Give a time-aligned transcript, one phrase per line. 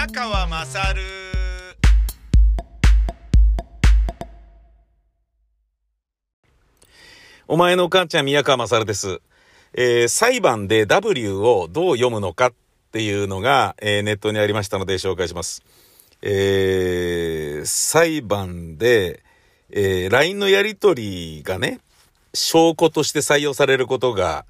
[0.00, 1.02] 宮川まさる
[7.46, 9.20] お前のお母ちゃん宮川まさるです。
[9.74, 12.52] えー裁判で W をどう読むのかっ
[12.92, 15.62] ていうのが、えーネットにありましたので紹介します。
[16.22, 19.22] えー裁判で、
[19.68, 21.78] えー LINE のやり取りがね、
[22.32, 24.46] 証拠として採用されることが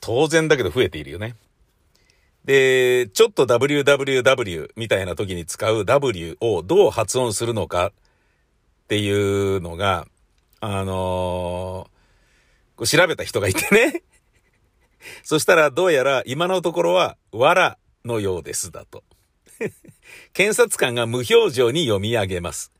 [0.00, 1.34] 当然だけど増えているよね。
[2.46, 7.92] で、ちょっと www みたいな時に使う W をどう発音するのかっ
[8.88, 10.06] ていうのが、
[10.60, 11.96] あのー
[12.84, 14.02] 調べた人がいてね。
[15.24, 19.02] そしたらどうやら今のところは、わらのようですだと。
[20.34, 22.72] 検察官が無表情に読み上げます。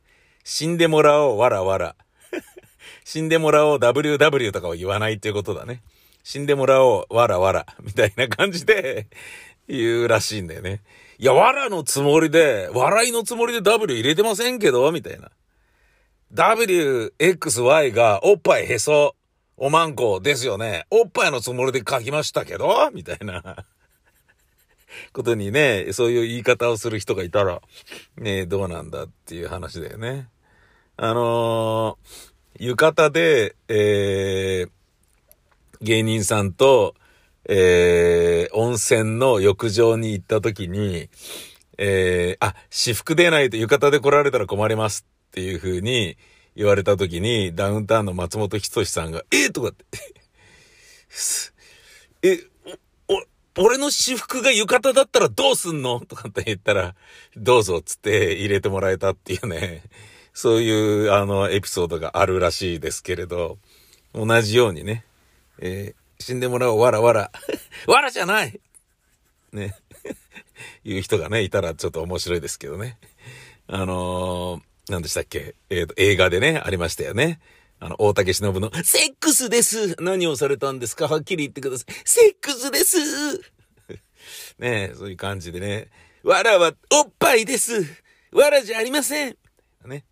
[0.44, 1.96] 死んでもらおう、わらわら。
[3.04, 5.82] 死んでもらおう、ww とかを言わないっていうことだね。
[6.22, 7.66] 死んでもらおう、わらわら。
[7.82, 9.06] みたいな感じで
[9.68, 10.82] 言うらしいんだよね。
[11.18, 15.30] いや、わらのつもりで、笑いのつもりで w 入れてませんけど、みたいな。
[16.32, 19.14] w, x, y がおっぱいへそ、
[19.56, 20.86] おまんこですよね。
[20.90, 23.64] おっぱいのつもりで書きましたけどみたいな
[25.14, 27.62] ことにね、そういう言い方をする人がいたら、
[28.18, 30.28] ねどうなんだっていう話だよね。
[30.96, 34.70] あのー浴衣で、えー、
[35.82, 36.94] 芸人さんと、
[37.48, 41.08] えー、温泉の浴場に行った時に、
[41.78, 46.16] えー、あ、私服でないと浴衣で来られたら困りますっていう風に
[46.56, 49.86] 言われた時に、ダウンタウンの松本人志さんが、えー、とかって、
[52.22, 52.40] え、
[53.08, 56.00] お、お、俺の私服が浴衣だったらどうすんの？
[56.00, 56.94] とかって言ったら、
[57.36, 59.82] どうぞっつって入れてもらえたっていうね、
[60.32, 63.58] そういうあのエピソードがあるらしいですけれど、
[64.14, 65.04] 同じようにね、
[65.58, 67.30] えー死んでもらおう、わらわら。
[67.86, 68.58] わらじゃない
[69.52, 69.74] ね。
[70.84, 72.98] いう人がね、いたらちょっと面白いですけどね。
[73.66, 75.54] あのー、何でしたっけ？
[75.70, 77.40] えっ、と、映画でね、ありましたよね。
[77.78, 81.08] あの、大竹しのぶの、セックスです何をされたんですか？
[81.08, 81.92] はっきり言ってください。
[82.04, 82.96] セックスです
[84.58, 85.88] ねそういう感じでね。
[86.22, 87.84] わらは、おっぱいです
[88.32, 89.36] わらじゃありません
[89.84, 90.04] ね。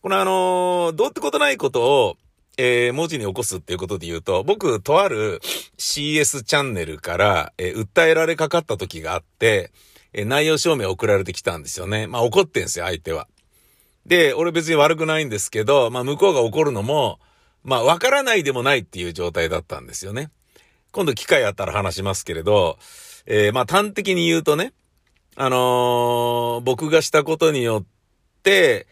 [0.00, 2.16] このあのーどうってことないことを、
[2.56, 5.40] えー文字に起こすっていうことで言うと、僕、とある
[5.78, 9.72] CS チャンネルから、えー訴えられかかった時があって、
[10.12, 12.06] えー内容証明送られてきたんですよね。
[12.06, 13.26] まあ怒ってんすよ、相手は。
[14.06, 17.18] で、俺別に悪くないんですけど、まあ向こうが怒るのも、
[17.64, 20.30] まあわからないでもないっていう状態だったんですよね。
[20.92, 22.78] 今度機会あったら話しますけれど、
[23.26, 24.72] えーまあ端的に言うとね、
[25.36, 27.86] あのー僕がしたことによっ
[28.44, 28.86] て、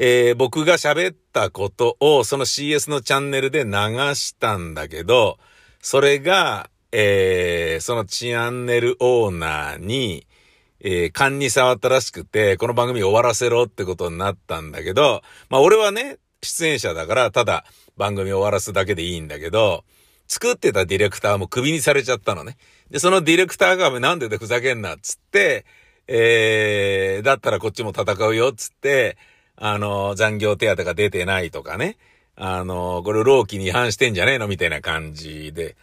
[0.00, 3.70] えー僕が喋ったことをその CS のチャンネルで流
[4.14, 5.38] したんだけど、
[5.82, 10.24] それが、えーそのチャンネルオーナーに、
[10.78, 17.64] えー勘に触ったらしくて、この番組終わらせろってことになったんだけど、まあ俺はね、出演者だから、ただ
[17.96, 19.82] 番組終わらすだけでいいんだけど、
[20.28, 22.56] 作ってたディレクターもクビにされちゃったのね。
[22.88, 25.66] で、そのディレクターがなんででふざけんなっつって、
[26.06, 29.16] えー、だったらこっちも戦うよっつって、
[29.60, 31.96] あの、残業手当が出てないとかね。
[32.40, 35.76] あの、これ労基に違反してんじゃねえのみたいな感じで。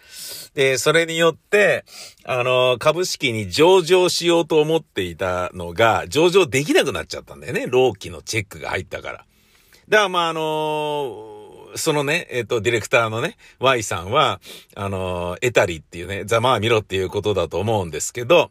[0.53, 1.83] で、それによって、
[2.23, 7.67] あの、株式に上場しようと思っていたのが、上場できなくなっちゃったんだよね。
[7.67, 9.25] 労基のチェックが入ったから。
[9.89, 11.35] だから、まあ、あの
[11.75, 14.39] そのね、えっ、と、ディレクターのね、Y さんは、
[14.75, 18.49] あのエタリっていうね、ざまあ見ろっていうことだと思うんですけど、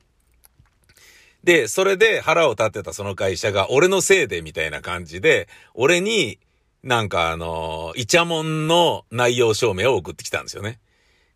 [1.44, 6.38] で、それで腹を立てたその会社が、俺のせいでみたいな感じで、俺に、
[6.82, 10.81] なんかあのイチャモンの内容証明を送ってきたんですよね。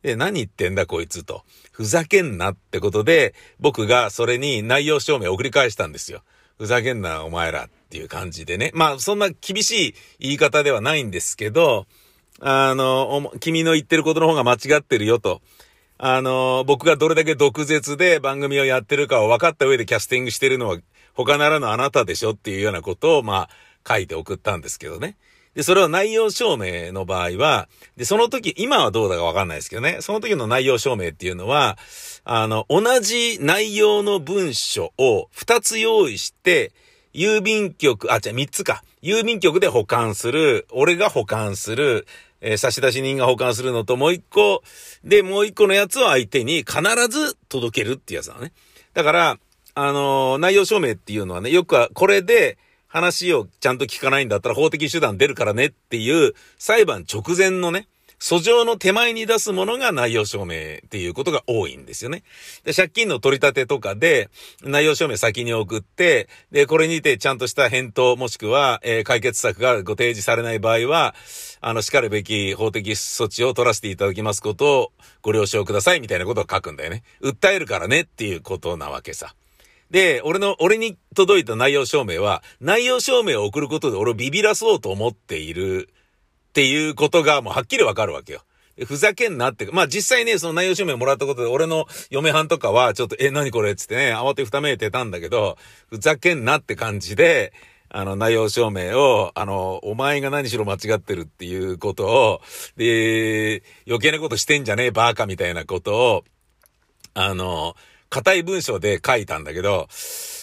[0.03, 1.43] で、何言ってんだこいつと。
[1.73, 6.23] ふざけんなってことで、僕がそれに内容証明を送り返したんですよ。
[6.59, 8.71] ふざけんなお前らっていう感じでね。
[8.75, 11.87] まあ、そんな厳しい言い方ではないんですけど、
[12.41, 15.43] あの、君の言ってることの方が間違ってるよと。
[15.99, 20.79] あの、僕がどれだけ毒舌で番組をやってるかを分かった上でキャスティングしてるのは
[21.15, 23.51] 他ならぬあなたでしょっていうようなことを、まあ、
[23.87, 25.17] 書いて送ったんですけどね。
[25.55, 31.77] で、それを内容証明の場合は、で、その時、今はどうだかわかんないですけどね、その時の内容証明っていうのは、
[32.23, 36.71] あの、同じ内容の文書を2つ用意して、
[37.13, 38.85] 郵便局、あ、じゃあ3つか。
[39.03, 42.07] 郵便局で保管する、俺が保管する、
[42.41, 44.63] えー差出人が保管するのともう一個、
[45.05, 48.53] で、もう一個のやつを相手に必ず届けるっていうやつだね。
[48.95, 49.39] だから、
[49.75, 57.87] あのー内容証明っていうのはね、よくはこれで話をちゃんと聞かないんだったら法的手段出るからねっていう裁判直前のね、
[58.21, 62.23] 訴状の手前に出すものが内容証明っていうことが多いんですよね。
[62.65, 64.29] で、借金の取り立てとかで、
[64.63, 71.15] 内容証明先に送って、で、これにてちゃんとした返答もしくは、えー、解決策がご提示されない場合は、
[71.61, 74.93] あの、叱るべき法的措置を取らせていただきますことを
[75.23, 77.05] ご了承くださいみたいなことを書くんだよね。
[77.23, 79.35] 訴えるからねっていうことなわけさ。
[79.91, 85.89] で、俺の、俺に届いた内容証明は、内容証明を送ることで俺をビビらそうと思っている
[86.49, 88.43] っていうことがもうはっきりわかるわけよ。
[88.87, 95.57] ふざけんなって、まあ実際ね、その内容証明もらったことで、俺の嫁はんとかは、ちょっと、え、何これっつってね、慌てふためいてたんだけど、
[95.89, 97.53] ふざけんなって感じで、
[97.91, 102.41] あの、内容証明を、あの、お前が何しろ間違ってるっていうことを、
[102.77, 106.25] で、余計なことしてんじゃねえ、バーカみたいなことを、
[107.15, 107.75] あの、
[108.11, 109.89] 硬い文章で書いたんだけど、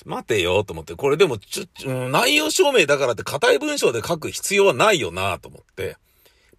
[0.05, 5.97] 待てよと思って、これでもちょ、内容証明だからって硬い文章で書く必要はないよなと思って、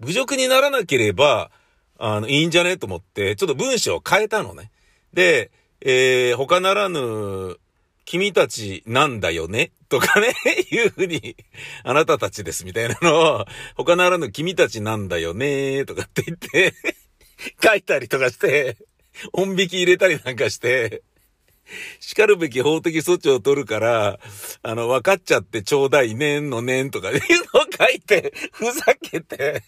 [0.00, 1.50] 侮辱にならなければ、
[1.99, 4.70] あの、いいんじゃねと思って、ちょっと文章を変えたのね。
[5.14, 5.50] で、
[5.81, 7.56] えー、他ならぬ、
[8.05, 10.35] 君たちなんだよねとかね、
[10.70, 11.37] いうふうに、
[11.82, 16.75] あなたたちですみたいなのを、他ならぬ君たちなんだよねとかって言って
[17.62, 18.76] 書いたりとかして、
[19.33, 21.03] 音引き入れたりなんかして、
[22.01, 24.19] 叱るべき法的措置を取るから、
[24.63, 27.23] あの、分かっちゃってちょうだいねんのねんとかいうのを
[27.77, 29.63] 書いて、ふざけて、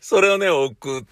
[0.00, 1.04] それをね、送っ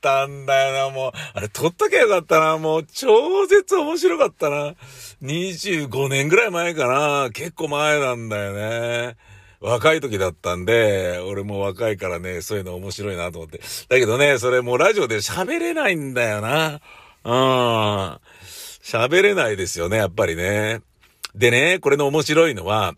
[0.00, 1.12] たんだよな、もう。
[1.34, 4.74] あれ、撮っときゃよかったな、もう、超絶面白かったな。
[5.22, 7.30] 25年ぐらい前かな。
[7.30, 9.16] 結構前なんだよね。
[9.60, 13.60] 若い時だったんで、俺も若いからね、そういうの面白いなと思って。
[13.88, 16.80] だけどね、それもうラジオで喋れないんだよな。
[17.24, 18.20] うん。
[18.82, 20.80] 喋れないですよね、やっぱりね。
[21.34, 22.94] でね、これの面白いのは、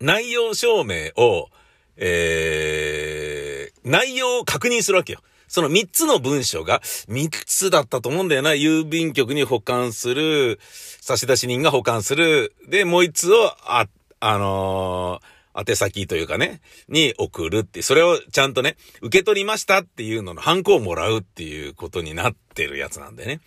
[0.00, 1.48] 内容証明を、
[1.96, 5.20] えー、内容を確認するわけよ。
[5.46, 8.50] その3つの文章が、3つだったと思うんだよな。
[8.50, 10.58] 郵便局に保管する、
[11.00, 12.52] 差出人が保管する。
[12.68, 13.86] で、もう1つを、あ、
[14.18, 23.40] あのー宛先というかね、に送るって、それをちゃんとね、受け取りましたっていうののハンコをもらうっていうことになってるやつなんでね。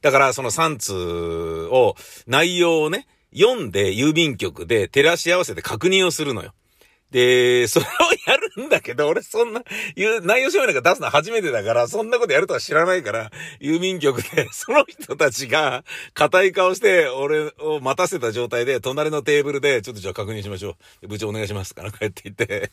[0.00, 0.94] だからその3通
[1.70, 1.96] を、
[2.26, 6.52] 内容をね、読んで郵便局で照らし合わせて確認をするのよ。
[7.10, 9.62] で、それをやるんだけど、俺そんな、
[10.22, 13.30] 内容証明なんか出すの初めてだから、そんなことやるとは知らないから、
[13.60, 15.84] 郵便局で、 その人たちが、
[16.14, 21.08] 硬い顔して、俺を待たせた状態で、隣のテーブルで、ちょっとじゃあ確認しましょう。
[21.08, 22.70] 部長お願いしますから帰って言って、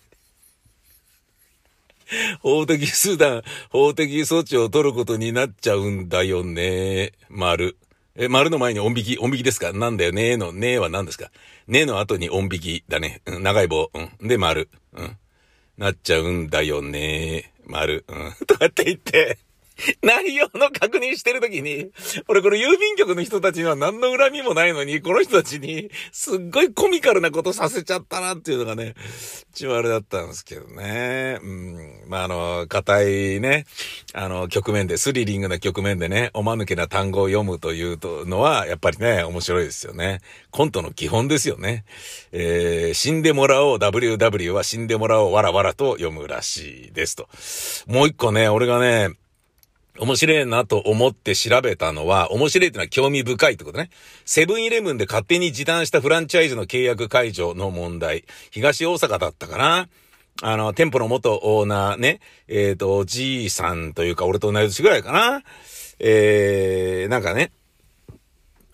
[2.41, 7.11] 法的手段、法的措置を取ることになっちゃうんだよね。
[7.29, 7.77] 丸。
[8.15, 9.73] え、丸の前に音引き、音引きですか？
[9.73, 11.31] なんだよねの、ねは何ですか？
[11.67, 13.21] ねの後に音引きだね。
[13.25, 13.91] うん、長い棒。
[13.93, 14.27] うん。
[14.27, 14.69] で、丸。
[14.93, 15.17] うん。
[15.77, 18.05] なっちゃうんだよね丸。
[18.07, 18.33] うん。
[18.47, 19.37] とかって言って、
[20.01, 21.91] 内容の確認してるときに、
[22.27, 28.95] 俺この郵便局の人たちには何の恨みもないのに、この人たちにすっごいコミカルなことさせちゃったなっていうのがね、
[29.51, 31.39] 一応あれだったんですけどね。
[31.41, 32.03] うん。
[32.07, 33.65] まあ、あの、硬いね、
[34.13, 37.97] あの、局面で、スリリングな局面でね、おまぬけな単語を読むという
[38.27, 40.21] のは、やっぱりね、面白いですよね。
[40.51, 41.85] コントの基本ですよね。
[42.31, 47.27] えー、死んでもらおう WW は死んでもらおうわらわらと読むらしいですと。
[47.87, 49.11] もう一個ね、俺がね、
[49.99, 53.89] 面白いなと思って調べたのは、面白いってのは興味深いってことね。
[54.25, 58.25] セブンイレブンで勝手に時短したフランチャイズの契約解除の問題。
[58.51, 59.89] 東大阪だったかな
[60.41, 65.41] あの、店舗の元オーナーね、えっ、ー、と、じいさんというか、俺と同い年ぐらいかな。
[65.99, 67.51] えー、なんかね、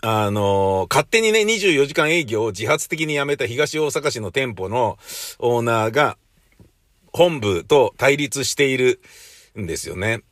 [0.02, 4.98] あの、勝手にね、24時間営業を自発的に辞めた東大阪市の店舗の
[5.40, 6.18] オーナーが、
[7.14, 9.00] 本部と対立している
[9.58, 10.24] んですよね。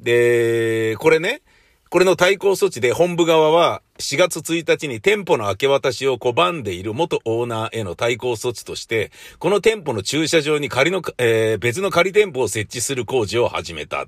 [0.00, 1.42] で、これね、
[1.90, 14.06] これの対抗措置で本部側は4月1日に店舗の明け渡しを拒んでいる元オーナーへの対抗措置として、この店舗の駐車場に仮の、えー、別の仮店舗を設置する工事を始めた。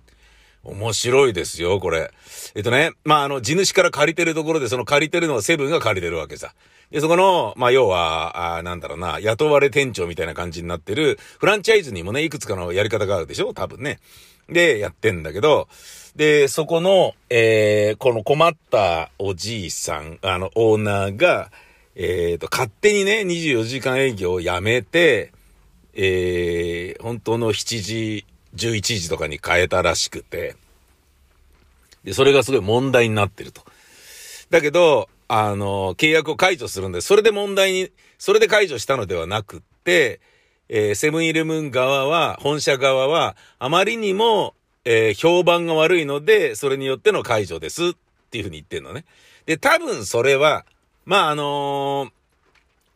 [0.64, 2.12] 面白いですよ、これ。
[2.54, 6.54] えっとね、まあ、あの、地主から借りてるところで、その借りてるのはセブンが借りてるわけさ。
[6.92, 13.98] で、そこの、まあ、要は、あなんだろうな、雇われ店長みたいな感じになってる、フランチャイズにもね、いくつかのやり方があるでしょ多分ね。
[14.48, 15.68] で、やってんだけど、
[16.16, 21.50] で、そこの、えー、この困ったおじいさん、あの、オーナーが、
[21.94, 25.32] えー、と、勝手にね、24時間営業をやめて、
[25.94, 30.56] えー、本当の7時、11時とかに変えたらしくて、
[32.04, 33.62] で、それがすごい問題になってると。
[34.50, 40.20] だけど、あの、契約を解除するんで、それで問題に、それで解除したのではなくって、
[40.74, 44.54] えー、セブンイレブン側は、本社側は、あまりにも、
[44.86, 47.92] えー、評判が悪いので、それによっての解除ですっ
[48.30, 49.04] ていうふうに言ってんのね。
[49.44, 50.64] で、多分それは、
[51.04, 52.10] まあ、あのー、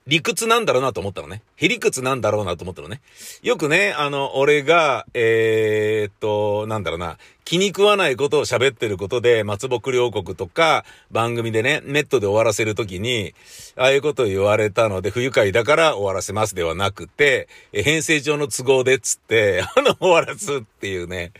[0.07, 1.43] 理屈なんだろうなと思ったのね。
[1.57, 3.01] へりくつなんだろうなと思ったのね。
[3.43, 13.35] よくね、あの、俺が、えー、っと、なんだろうな、気に食わないことを喋ってることで、松木両国とか、番組でね、ネットで終わらせるときに、
[13.77, 21.33] ああいうことを言われたので、不愉快だから終わらせますではなくて、編成上の都合でっつって、あの、終わらすっていうね。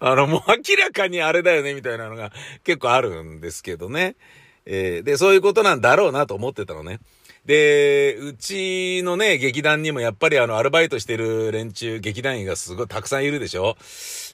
[0.00, 2.32] あの、もう明らかにあれだよね、みたいなのが
[2.64, 4.16] 結構あるんですけどね。
[4.66, 6.98] えー、で、そういうことなんだろうなと思ってたのね。
[7.48, 13.78] で、うちのね、劇団にもやっぱりあの、アルバイトしてる連中、劇団員がすごいたくさんいるでしょ？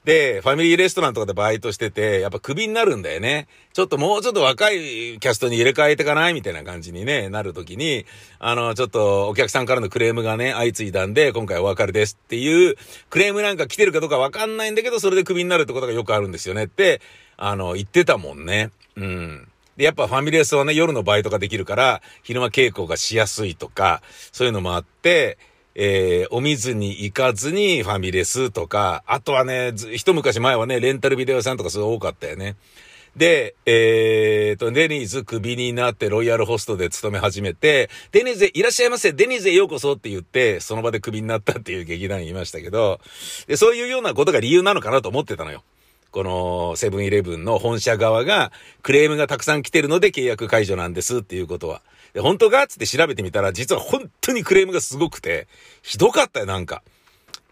[0.03, 3.47] で、ファミリーレストランとかでバイトしてて、やっぱクビになるんだよね。
[3.71, 6.33] ちょっともうちょっと若いキャストに入れ替えてかない？
[6.33, 8.05] みたいな感じにね、なるときに、
[8.37, 12.75] あの、ちょっとお客さんからのクレームがね、相次いだんで、今回お別れですっていう、
[13.09, 16.99] クレームなんか来てるかどうかわかんないんだけど、それでクビになるってことがよくあるんですよねって、
[17.37, 18.71] あの、言ってたもんね。
[18.97, 19.47] うん。
[19.77, 24.01] で、やっぱファミレスはね、夜のバイトができるから、昼間稽古がしやすいとか、
[24.31, 25.37] そういうのもあって、
[25.75, 32.55] えー、お水に行かずにファミレスとか、あとはね、一昔前はね、レンタルビデオ屋さんとかすごい多かったよね。
[33.17, 42.99] で、えーと、デニーズクビになってロイヤルホストで勤め始めて、デニーズへいらっしゃいませ、デニーズへようこそって言って、その場でクビになったっていう劇団員いましたけど、
[43.47, 45.63] で、そういうようなことが理由なのかなと思ってたのよ。
[46.15, 48.53] このセブンイレブンの本社側が
[48.83, 51.81] クレームがたくさん来てるので契約解除なんですっていうことは。
[52.13, 52.65] で、本当か？
[52.67, 55.49] つって調べてみたら、実は本当にクレームがすごくて、
[55.81, 56.83] ひどかったよ、なんか。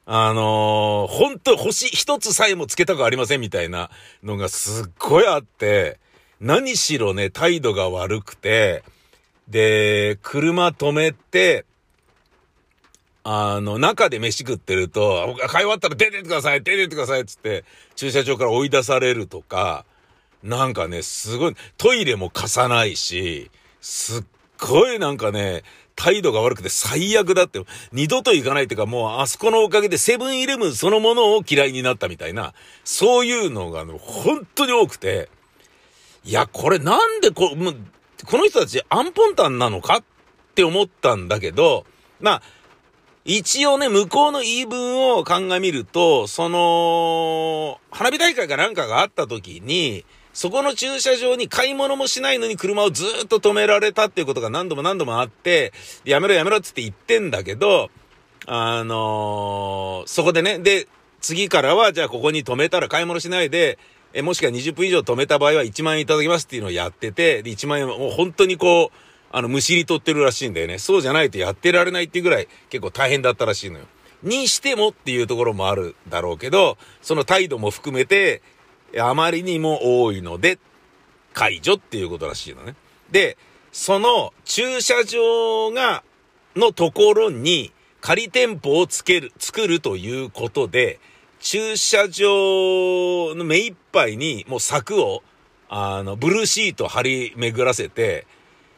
[0.05, 3.89] あのー、本当星一つさえもつけたくありませんみたいな
[4.23, 5.99] のがすっごいあって、
[6.39, 8.85] 何しろね、態度が悪くて、
[9.49, 11.65] で、車止めて、
[13.23, 17.63] あの、中で飯食ってると、僕が買い終わったら出てってください出てってくださいっつって、
[17.95, 19.85] 駐車場から追い出されるとか、
[20.43, 23.49] なんかね、すごい、トイレも貸さないし、
[23.79, 24.23] すっ
[24.59, 25.63] ごいなんかね、
[25.95, 27.63] 態度が悪くて最悪だって、
[27.93, 32.53] 二度と行かないっていうかもうあそこのおかげでセブンイレブンそのものを嫌いになったみたいな、
[32.83, 35.29] そういうのが、ね、本当に多くて、
[36.25, 37.55] いや、これなんでこ、
[38.25, 40.03] この人たちアンポンタンなのかっ
[40.55, 41.85] て思ったんだけど、
[42.19, 42.41] まあ、
[43.25, 50.03] 一応ね、向こうの言い分を鑑みると、その、花火大会かなんかがあった時に、
[50.33, 55.71] そこの駐車場に買い物もしないのに車をずっと止められたっていうことが何度も何度もあって、
[56.03, 57.89] やめろやめろって言ってんだけど、
[58.45, 60.89] あのー、そこでね、で、
[61.21, 63.79] 次からは、じゃあここに止めたら買い物しないで、
[64.11, 70.77] え、もしくは20分以上止めた場合は1万円いただきますっていうのをやってて、で、1万円もう本当にこう、あの、むしり取ってるらしいんだよね。
[70.77, 73.85] そうじゃないとやってられないっていうぐらい結構大変だったらしいのよ。
[74.21, 78.43] にしてもっていうところもあるだろうけど、その態度も含めて、
[78.97, 80.59] あまりにも多いので、
[81.33, 82.75] 解除っていうことらしいのね。
[83.09, 83.37] で、
[83.71, 86.03] その駐車場が、
[86.55, 90.99] のところに仮店舗をつける、作るということで、
[91.39, 95.23] 駐車場の目いっぱいにもう柵を、
[95.69, 98.27] あの、ブルーシート張り巡らせて、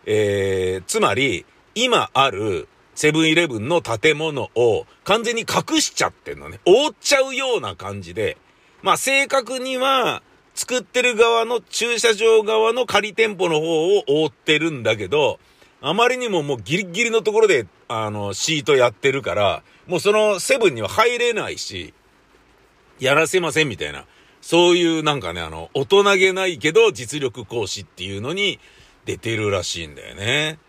[0.06, 6.60] えー、つまり、今あるセブンイレブンの建物を完全に隠しちゃってんのね。
[6.66, 8.38] 覆っちゃうような感じで。
[8.82, 10.22] まあ正確には、
[10.56, 15.40] 作ってる側の駐車場側の仮店舗の方を覆ってるんだけど、
[15.82, 21.94] あまりにももうギリギリのところで、あの、シートやってるから、もうそのセブンには入れないし、
[23.00, 24.06] やらせませんみたいな。
[24.42, 28.60] そういうなんかね、あの、大人げないけど実力行使っていうのに、
[29.06, 30.60] 出てるらしいんだよね。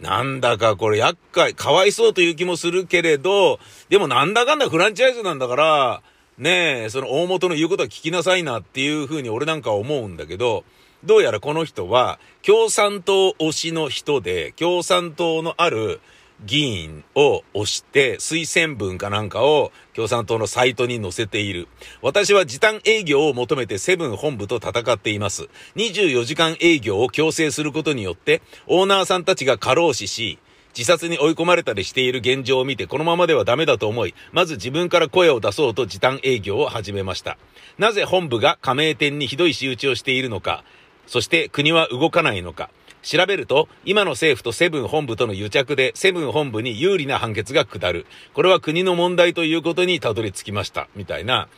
[0.00, 6.02] なんだかこれ厄介、かわいそうという気もするけれど、でもなんだかんだフランチャイズなんだから、
[6.38, 10.64] ねえ、その大元の言うことは聞きなさいなっていうふうに俺なんか思うんだけど、
[11.04, 16.00] どうやらこの人は共産党推しの人で、共産党のある
[16.44, 21.68] 議員を押して推薦文かなんかを共産党のサイトに載せている。
[22.02, 25.48] 私は時短営業を求めてセブン本部と戦っています。
[25.76, 30.38] 24時間営業を強制することによってオーナーさんたちが過労死し、
[30.76, 37.38] 自殺に追い込まれたりしている現状を見てこのままではダメだと思い、まず自分から声を出そうと時短営業を始めました。
[37.78, 40.64] なぜ本部が加盟店にひどい仕打ちをしているのか、
[41.06, 42.68] そして国は動かないのか、
[43.06, 48.04] 調べると、今の政府とセブン本部との癒着で、セブン本部に有利な判決が下る。
[48.34, 50.88] これは国の問題ということにたどり着きました。
[50.96, 51.48] みたいな、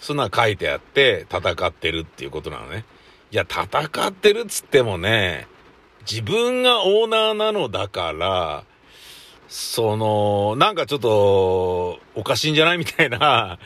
[0.00, 2.84] そんな書いてあって、戦ってるっていうことなのね。
[3.30, 5.46] いや、戦ってるっつってもね、
[6.10, 8.64] 自分がオーナーなのだから、
[9.48, 12.78] その、なんかちょっと、おかしいんじゃない？
[12.78, 13.58] みたいな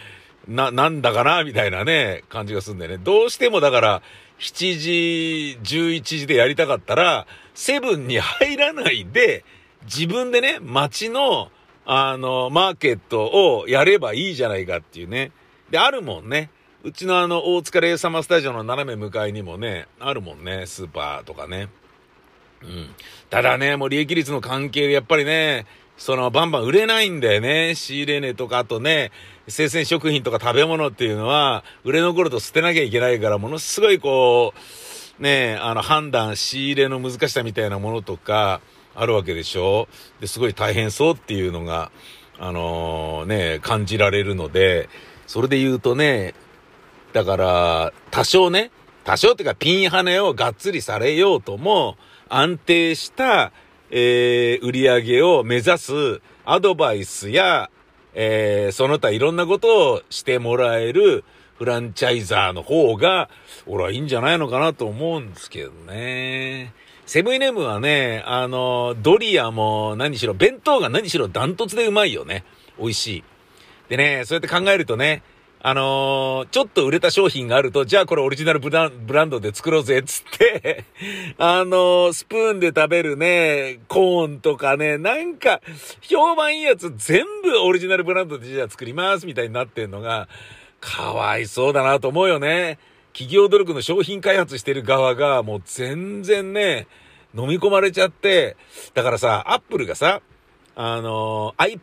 [0.47, 1.43] な、なんだかな？
[1.43, 2.99] みたいなね、感じがするんだよね。
[2.99, 4.03] どうしてもだから、
[4.43, 9.45] 7時、11時でやりたかったら、セブンに入らないで、
[9.85, 11.53] 自分でね、街の、
[11.87, 13.25] あの、マーケット
[13.61, 15.31] をやればいいじゃないかっていうね。
[15.71, 16.51] で、あるもんね。
[16.83, 21.69] うちのあの、大塚レイサマスタジオの斜め向かいにもね、あるもんね、スーパーとかね。
[22.63, 22.95] うん。
[23.31, 27.75] ただね、もう利益率の関係でやっぱりね、その、バンバン売れないんだよね。
[27.75, 29.13] 仕入れ値とか、あとね、
[29.49, 34.55] 生鮮食品とか食べ物っていうのは、売れ残ると捨てなきゃいけないから、ものすごいこ
[35.19, 38.61] う、ね、あの、判断、仕入れの難しさみたいなものとか、
[38.95, 39.89] あるわけでしょ
[40.21, 41.91] で、すごい大変そうっていうのが、
[42.39, 44.89] あのー、ね、感じられるので、
[45.27, 46.35] それで言うとね、
[47.13, 48.71] だから、多少ね、
[49.05, 51.97] 多少っていうかピンハネをがっつりされようとも、
[52.29, 53.53] 安定した、
[53.95, 57.71] えー、売り上げを目指すアドバイスや、
[58.15, 61.25] えー、その他いろんなことをしてもらえる
[61.59, 63.29] フランチャイザーの方が、
[63.67, 66.73] 俺はいいんじゃないのかなと思うんですけどね。
[67.05, 72.45] セブンイレブンはね、あの、ドリアも何しろ、弁当が何しろダントツでうまいよね。
[72.79, 73.25] 美味しい。
[73.91, 75.23] でね、そうやって考えるとね、
[75.65, 80.85] あのー、ちょっと売れた商品があると、じゃあこれオリジナルブランドで作ろうぜ、つって
[81.39, 85.61] あのー、スプーンで食べるね、コーンとかね、なんか、
[86.01, 90.29] 評判いいやつ全部オリジナルブランドでじゃあ作ります、みたいになってんのが、
[90.81, 92.81] かわいそうだなと思うよね。
[93.13, 96.89] 企業努力の商品開発してる側が、もう全然ね、
[97.37, 98.57] 飲み込まれちゃって、
[98.95, 100.23] だからさ、アップルがさ、
[100.75, 101.79] あのー、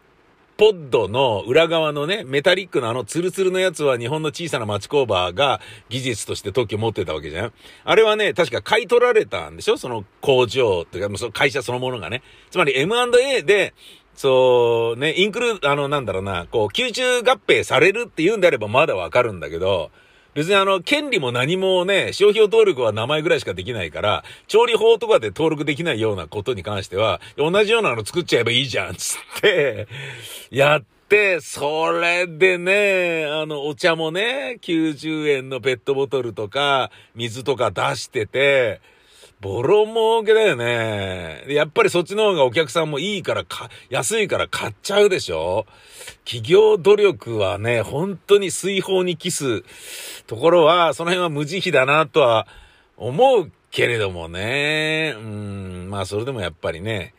[0.59, 7.53] ポッドの裏側のね、メタリックのあのツルツルのやつは日本の小さな町工場が技術として特許持ってたわけじゃん
[7.85, 9.77] あれはね、確か買い取られたんでしょ？
[9.77, 12.23] その工場っていうか、その会社そのものがね。
[12.51, 13.73] つまり M&A で、
[14.15, 19.91] そう、ね、インクル、あの、なんだろうな、こう、吸収合併されるって言うんであればまだわかるんだけど、
[20.33, 29.88] 別にあの、権利も何もね、商標登録は名前ぐらいしかできないから、調理法とかで登録できないようなことに関しては、同じようなの作っちゃえばいいじゃん、つって、
[30.51, 38.82] やって、それでね、あの、お茶もね、90円のペットボトルとか、水とか出してて、
[39.41, 41.45] ボロ儲けだよね。
[41.47, 45.65] やっぱりそっちの方がお客さんもいいからか、安いから買っちゃうでしょ
[46.25, 49.63] 企業努力はね、本当に水泡にキス
[50.28, 52.47] ところは、その辺は無慈悲だなとは
[52.97, 55.15] 思うけれどもね。
[55.17, 57.13] うん、まあそれでもやっぱりね、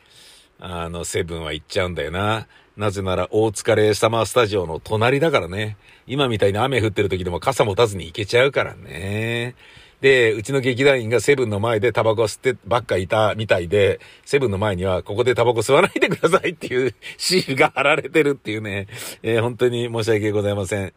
[0.59, 2.49] あの、セブンは行っちゃうんだよな。
[2.77, 5.79] なぜなら、大塚レーサマースタジオの隣だからね。
[6.07, 9.55] 今みたいに雨降ってる時でも傘持たずに行けちゃうからね。
[10.01, 18.87] で、うちの劇団員がセブンの前でタバコ吸ってばっかいたみたいで、セブンの前にはここでタバコ吸わないでくださいっていう シールが貼られてるっていうね、
[19.23, 20.93] えー、本当に申し訳ございません。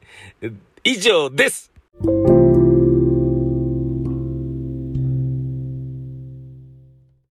[0.84, 1.72] 以上です